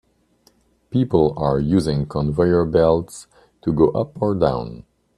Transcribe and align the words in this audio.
People 0.89 1.35
are 1.37 1.59
using 1.59 2.07
conveyor 2.07 2.65
belts 2.65 3.27
to 3.61 3.71
go 3.71 3.89
up 3.89 4.19
or 4.19 4.33
down. 4.33 4.83